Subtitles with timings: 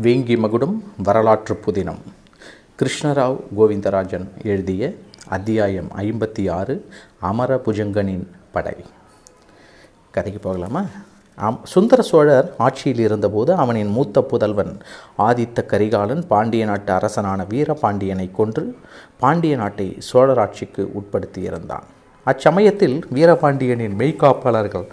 [0.00, 1.98] வேங்கி மகுடம் வரலாற்று புதினம்.
[2.78, 4.94] கிருஷ்ணராவ் கோவிந்தராஜன் எழுதிய
[5.28, 6.88] அத்தியாயம் ஐம்பத்தி ஆறு
[7.22, 8.76] அமரபுஜங்கனின் படை.
[10.10, 10.84] கதைக்கு போகலாமா?
[11.36, 14.80] ஆம் சுந்தர சோழர் ஆட்சியில் இருந்தபோது அவனின் மூத்த புதல்வன்
[15.18, 18.76] ஆதித்த கரிகாலன் பாண்டிய நாட்டு அரசனான வீரபாண்டியனை கொன்று
[19.18, 21.82] பாண்டிய நாட்டை சோழர் ஆட்சிக்கு உட்படுத்தியிருந்தான்.
[22.26, 24.86] அச்சமயத்தில் வீரபாண்டியனின் மெய்காப்பாளர்கள்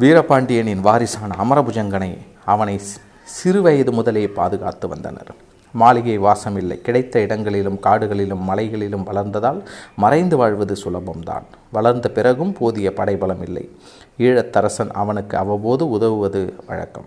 [0.00, 2.80] வீரபாண்டியனின் வாரிசான அமரபுஜங்கனை அவனை
[3.24, 5.34] சிறு வயது முதலே பாதுகாத்து வந்தனர்.
[5.72, 6.80] மாளிகை வாசமில்லை.
[6.80, 9.62] கிடைத்த இடங்களிலும் காடுகளிலும் மலைகளிலும் வளர்ந்ததால்
[9.96, 11.42] மறைந்து வாழ்வது சுலபம்தான்.
[11.72, 13.70] வளர்ந்த பிறகும் போதிய படைபலம் இல்லை
[14.18, 17.04] ஈழத்தரசன் அவனுக்கு அவ்வப்போது உதவுவது வழக்கம்.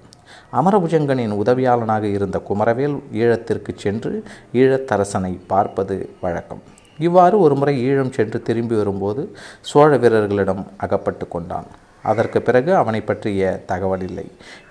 [0.53, 4.23] அமரபுஜங்கனின் உதவியாளனாக இருந்த குமரவேல் ஈழத்திற்கு சென்று
[4.53, 6.61] ஈழத்தரசனை பார்ப்பது வழக்கம்.
[6.99, 11.65] இவ்வாறு ஒருமுறை ஈழம் சென்று திரும்பி வரும்போது சோழ வீரர்களிடம் அகப்பட்டு கொண்டான்.
[12.11, 13.41] அதற்கு பிறகு அவனை பற்றிய
[13.71, 14.25] தகவல் இல்லை.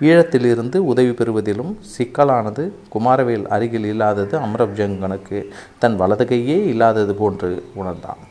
[0.09, 5.41] ஈழத்திலிருந்து உதவி பெறுவதிலும் சிக்கலானது குமாரவேல் அருகில் இல்லாதது அமரபுஜங்கனுக்கு
[5.83, 7.51] தன் வலது கையே இல்லாதது போன்று
[7.81, 8.23] உணர்ந்தான்.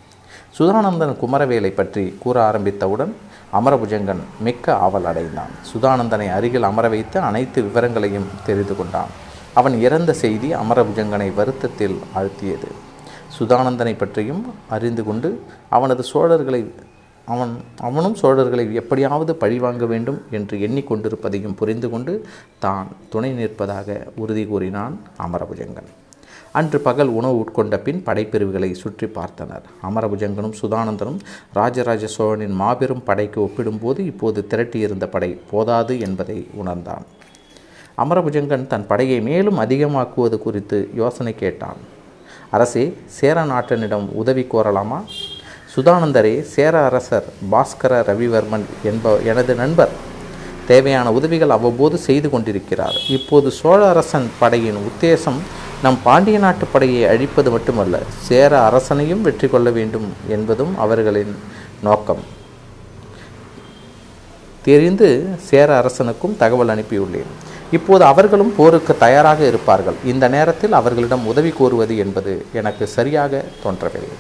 [0.58, 3.14] சுதானந்தன் குமரவேலை பற்றி கூற ஆரம்பித்தவுடன்
[3.60, 5.52] அமரபுஜங்கன் மிக்க ஆவல் அடைந்தான்.
[5.72, 9.12] சுதானந்தனை அருகில் அமர வைத்து அனைத்து விவரங்களையும் தெரிந்து கொண்டான்.
[9.60, 12.70] அவன் இறந்த செய்தி அமரபுஜங்கனை வருத்தத்தில் ஆழ்த்தியது.
[13.38, 14.42] சுதானந்தனை பற்றியும்
[14.76, 15.30] அறிந்து கொண்டு
[15.78, 16.62] அவனது சோழர்களை
[17.26, 22.26] அவன் அவனும் சோழர்களை எப்படியாவது பழிவாங்க வேண்டும் என்று எண்ணிக்கொண்டிருப்பதையும் புரிந்து கொண்டு
[22.60, 25.90] தான் துணை நிற்பதாக உறுதி கூறினான் அமரபுஜங்கன்.
[26.52, 29.64] அன்று பகல் உணவு உட்கொண்ட பின் படைப்பிரிவுகளை சுற்றி பார்த்தனர்.
[29.90, 31.20] அமரபுஜங்கனும் சுதானந்தனும்
[31.54, 37.06] ராஜராஜ சோழனின் மாபெரும் படைக்கு ஒப்பிடும்போது இப்போது திரட்டியிருந்த படை போதாது என்பதை உணர்ந்தான்.
[37.98, 41.78] அமரபுஜங்கன் தன் படையை மேலும் அதிகமாக்குவது குறித்து யோசனை கேட்டான்.
[42.50, 45.02] அரசே சேர நாட்டனிடம் உதவி கோரலாமா?
[45.74, 49.94] சுதானந்தரே சேர அரசர் பாஸ்கர ரவிவர்மன் என்ப எனது நண்பர்.
[50.68, 52.98] தேவையான உதவிகள் அவ்வப்போது செய்து கொண்டிருக்கிறார்.
[53.18, 55.40] இப்போது சோழ அரசன் படையின் உத்தேசம்
[55.84, 61.34] நம் பாண்டிய நாட்டு படையை அழிப்பது மட்டுமல்ல சேர அரசனையும் வெற்றி கொள்ள வேண்டும் என்பதும் அவர்களின்
[61.88, 62.22] நோக்கம்.
[64.68, 65.10] தெரிந்து
[65.50, 67.32] சேர அரசனுக்கும் தகவல் அனுப்பியுள்ளேன்.
[67.78, 69.98] இப்போது அவர்களும் போருக்கு தயாராக இருப்பார்கள்.
[70.14, 74.16] இந்த நேரத்தில் அவர்களிடம் உதவி கோருவது என்பது எனக்கு சரியாக தோன்றவில்லை.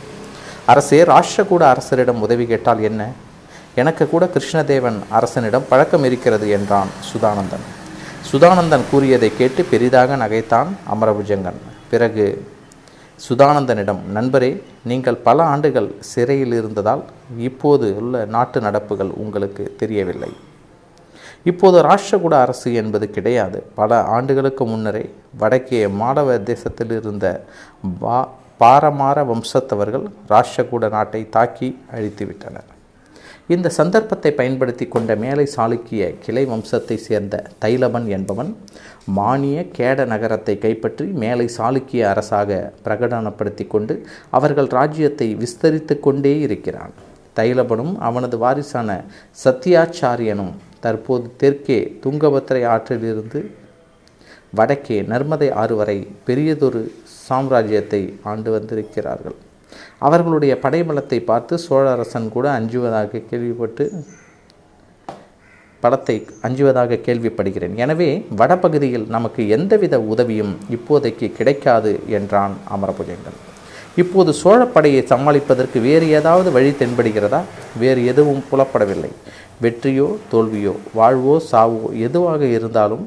[0.66, 3.12] அரசே ராஷ்டிரகூட அரசரிடம் உதவி கேட்டால் என்ன?
[3.76, 7.66] எனக்கு கூட கிருஷ்ணதேவன் அரசனிடம் பழக்கம் இருக்கிறது என்றான் சுதானந்தன்.
[8.32, 11.60] சுதானந்தன் கூறியதை கேட்டு பெரிதாக நகைத்தான் அமரபுஜங்கன்.
[11.90, 12.48] பிறகு
[13.30, 17.04] சுதானந்தனிடம் நண்பரே நீங்கள் பல ஆண்டுகள் சிறையில் இருந்ததால்
[17.38, 20.32] இப்போது உள்ள நாட்டு நடப்புகள் உங்களுக்கு தெரியவில்லை.
[21.44, 23.64] இப்போது ராஷ்டிரகூட அரசு என்பது கிடையாது.
[23.76, 27.46] பல ஆண்டுகளுக்கு முன்னரே வடக்கே மாடவ தேசத்தில் இருந்த
[28.00, 28.30] பா
[28.60, 32.70] பாரமார வம்சத்தவர்கள் ராஷ்டிரகூட நாட்டை தாக்கி அழித்துவிட்டனர்
[33.48, 38.52] இந்த சந்தர்ப்பத்தை பயன்படுத்தி கொண்ட மேலை சாளுக்கிய கிளை வம்சத்தை சேர்ந்த தைலபன் என்பவன்
[39.06, 43.96] மானிய கேட நகரத்தை கைப்பற்றி மேலை சாளுக்கிய அரசாக பிரகடனப்படுத்தி கொண்டு
[44.30, 46.94] அவர்கள் ராஜ்யத்தை விஸ்தரித்து கொண்டே இருக்கிறான்.
[47.36, 48.90] தைலபனும் அவனது வாரிசான
[49.44, 53.40] சத்யாச்சாரியனும் தற்போது தெற்கே துங்கபத்திரை ஆற்றிலிருந்து
[54.58, 55.98] வடக்கே நர்மதை ஆறு வரை
[56.28, 56.82] பெரியதொரு
[57.28, 59.38] சாம்ராஜ்யத்தை ஆண்டு வந்திருக்கிறார்கள்.
[60.08, 63.86] அவர்களுடைய படைபலத்தை பார்த்து சோழ அரசன் கூட அஞ்சுவதாக கேள்விப்பட்டு
[65.84, 66.16] படத்தை
[66.48, 67.74] அஞ்சுவதாக கேள்விப்படுகிறேன்.
[67.84, 68.10] எனவே
[68.40, 73.40] வடபகுதியில் நமக்கு எந்தவித உதவியும் இப்போதைக்கு கிடைக்காது என்றான் அமரபுஜங்கன்
[74.02, 77.42] இப்போது சோழப்படையை சமாளிப்பதற்கு வேறு ஏதாவது வழி தென்படுகிறதா?
[77.82, 79.12] வேறு எதுவும் புலப்படவில்லை.
[79.64, 83.04] வெற்றியோ தோல்வியோ வாழ்வோ சாவோ எதுவாக இருந்தாலும்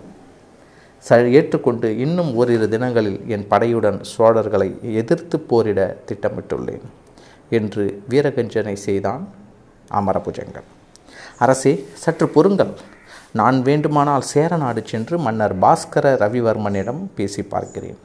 [1.04, 4.68] ச ஏற்றுக்கொண்டு இன்னும் ஓரிரு தினங்களில் என் படையுடன் சோழர்களை
[5.00, 6.86] எதிர்த்து போரிட திட்டமிட்டுள்ளேன்
[7.58, 9.24] என்று வீரகஞ்சனை செய்தான்
[9.98, 10.68] அமரபுஜங்கன்
[11.44, 12.72] அரசே சற்று பொறுங்கள்.
[13.38, 17.98] நான் வேண்டுமானால் சேரநாடு சென்று மன்னர் பாஸ்கர ரவிவர்மனிடம் பேசி பார்க்கிறேன்.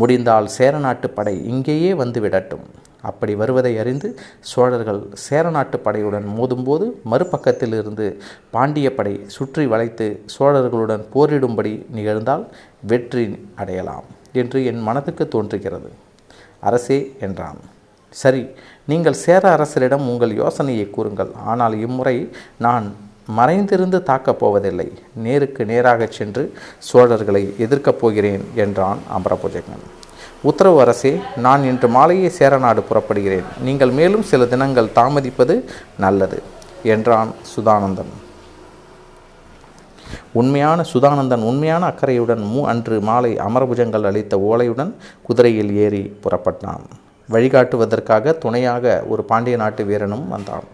[0.00, 2.66] முடிந்தால் சேரநாட்டு படை இங்கேயே வந்து விடட்டும்.
[3.02, 4.08] அப்படி வருவதை அறிந்து
[4.50, 8.06] சோழர்கள் சேரநாட்டு படையுடன் மோதும்போது மறுபக்கத்திலிருந்து
[8.50, 12.44] பாண்டிய படை சுற்றி வளைத்து சோழர்களுடன் போரிடும்படி நிகழ்ந்தால்
[12.92, 13.26] வெற்றி
[13.62, 15.90] அடையலாம் என்று என் மனதுக்கு தோன்றுகிறது.
[16.68, 17.60] அரசே என்றான்.
[18.14, 18.42] சரி
[18.90, 21.32] நீங்கள் சேர அரசரிடம் உங்கள் யோசனையை கூறுங்கள்.
[21.50, 22.16] ஆனால் இம்முறை
[22.66, 22.86] நான்
[23.38, 24.88] மறைந்திருந்து தாக்கப் போவதில்லை.
[25.26, 26.44] நேருக்கு நேராக சென்று
[26.90, 29.86] சோழர்களை எதிர்க்கப் போகிறேன் என்றான் அமரபுஜங்கன்
[30.42, 31.10] உத்தரவு அரசே
[31.44, 33.46] நான் இன்று மாலையே சேரநாடு புறப்படுகிறேன்.
[33.66, 35.54] நீங்கள் மேலும் சில தினங்கள் தாமதிப்பது
[36.04, 36.42] நல்லது
[36.82, 38.12] என்றான் சுதானந்தன்.
[40.40, 44.92] உண்மையான சுதானந்தன் உண்மையான அக்கறையுடன் மூ அன்று மாலை அமரபுஜங்கள் அளித்த ஓலையுடன்
[45.22, 46.84] குதிரையில் ஏறி புறப்பட்டான்.
[47.30, 50.68] வழிகாட்டுவதற்காக துணையாக ஒரு பாண்டிய நாட்டு வீரனும் வந்தான்.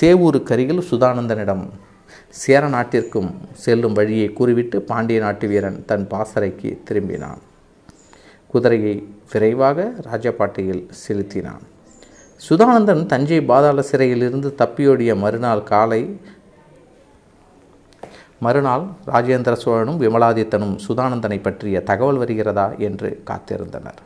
[0.00, 1.64] சேவூருக்கருகில் சுதானந்தனிடம்
[2.28, 7.40] சேர நாட்டிற்கும் செல்லும் வழியை கூறிவிட்டு பாண்டிய நாட்டு வீரன் தன் பாசறைக்கு திரும்பினான்.
[8.52, 8.94] குதிரையை
[9.32, 11.64] விரைவாக ராஜபாட்டையில் செலுத்தினான்.
[12.40, 16.00] சுதானந்தன் தஞ்சை பாதாள சிறையிலிருந்து தப்பியோடிய மறுநாள் காலை
[18.44, 24.00] மறுநாள் ராஜேந்திர சோழனும் விமலாதித்தனும் சுதானந்தனை பற்றிய தகவல் வருகிறதா என்று காத்திருந்தனர்.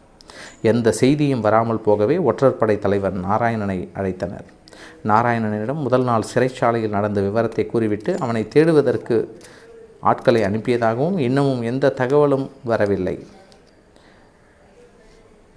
[0.70, 4.46] எந்த செய்தியும் வராமல் போகவே ஒற்றற்படை தலைவர் நாராயணனை அழைத்தனர்.
[5.10, 9.16] நாராயணனிடம் முதல் நாள் சிறைச்சாலையில் நடந்த விவரத்தை கூறிவிட்டு அவனை தேடுவதற்கு
[10.10, 13.16] ஆட்களை அனுப்பியதாகவும் இன்னமும் எந்த தகவலும் வரவில்லை.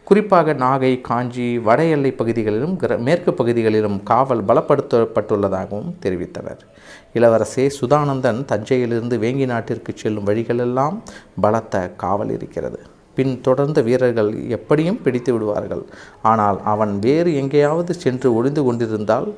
[0.09, 2.75] குறிப்பாக நாகை காஞ்சி வட எல்லை பகுதிகளிலும்
[3.07, 6.61] மேற்கு பகுதிகளிலும் காவல் பலப்படுத்தப்பட்டுள்ளதாகவும் தெரிவித்தனர்
[7.17, 10.95] இளவரசே சுதானந்தன் தஞ்சையிலிருந்து வேங்கி நாட்டிற்கு செல்லும் வழிகளெல்லாம்
[11.43, 12.79] பலத்த காவல் இருக்கிறது.
[13.17, 15.83] பின் தொடர்ந்த வீரர்கள் எப்படியும் பிடித்து விடுவார்கள்.
[16.31, 19.29] ஆனால் அவன் வேறு எங்கேயாவது சென்று ஒளிந்து கொண்டிருந்தால்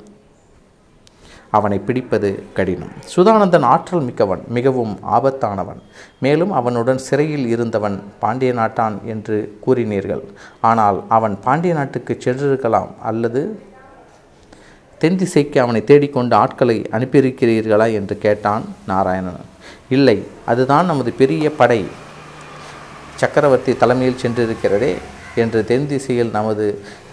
[1.56, 2.92] அவனை பிடிப்பது கடினம்.
[3.14, 5.80] சுதானந்தன் ஆற்றல் மிக்கவன் மிகவும் ஆபத்தானவன்.
[6.24, 10.24] மேலும் அவனுடன் சிறையில் இருந்தவன் பாண்டிய நாட்டான் என்று கூறினீர்கள்.
[10.70, 13.42] ஆனால் அவன் பாண்டிய நாட்டுக்கு சென்றிருக்கலாம் அல்லது
[15.00, 19.40] தென் திசைக்கு அவனை தேடிக்கொண்டு ஆட்களை அனுப்பியிருக்கிறீர்களா என்று கேட்டான் நாராயணன்.
[19.96, 20.18] இல்லை
[20.52, 21.80] அதுதான் நமது பெரிய படை.
[23.22, 24.92] சக்கரவர்த்தி தலைமையில் சென்றிருக்கிறதே
[25.42, 26.66] என்று தென் திசையில் நமது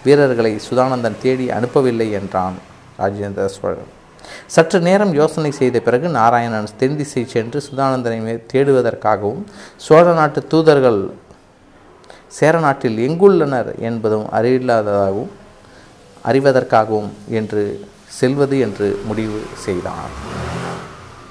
[0.04, 2.58] வீரர்களை சுதானந்தன் தேடி அனுப்பவில்லை என்றான்
[3.02, 3.90] ராஜேந்திர சோழன்.
[4.54, 9.42] சற்று நேரம் யோசனை செய்த பிறகு நாராயணன் தென் திசை சென்று சுதானந்தனை தேடுவதற்காகவும்
[9.86, 11.00] சோழ நாட்டு தூதர்கள்
[12.38, 15.30] சேர நாட்டில் எங்குள்ளனர் என்பதும் அறிவில்லாததாகவும்
[16.24, 17.64] அறிவதற்காகவும் என்று
[18.20, 20.59] செல்வது என்று முடிவு செய்தான்.